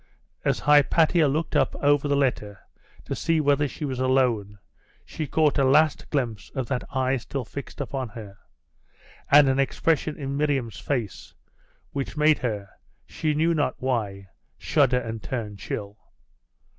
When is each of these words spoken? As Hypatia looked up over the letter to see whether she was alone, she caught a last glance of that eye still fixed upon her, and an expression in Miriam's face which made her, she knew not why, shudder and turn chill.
As 0.43 0.61
Hypatia 0.61 1.27
looked 1.27 1.55
up 1.55 1.75
over 1.75 2.07
the 2.07 2.15
letter 2.15 2.59
to 3.05 3.15
see 3.15 3.39
whether 3.39 3.67
she 3.67 3.85
was 3.85 3.99
alone, 3.99 4.57
she 5.05 5.27
caught 5.27 5.59
a 5.59 5.63
last 5.63 6.09
glance 6.09 6.49
of 6.55 6.65
that 6.69 6.83
eye 6.89 7.17
still 7.17 7.45
fixed 7.45 7.79
upon 7.79 8.09
her, 8.09 8.39
and 9.29 9.47
an 9.47 9.59
expression 9.59 10.17
in 10.17 10.35
Miriam's 10.35 10.79
face 10.79 11.35
which 11.91 12.17
made 12.17 12.39
her, 12.39 12.67
she 13.05 13.35
knew 13.35 13.53
not 13.53 13.75
why, 13.77 14.25
shudder 14.57 14.97
and 14.99 15.21
turn 15.21 15.55
chill. 15.55 15.99